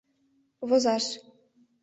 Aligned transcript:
возаш 0.67 1.05